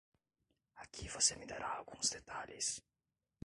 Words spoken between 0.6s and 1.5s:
Aqui você me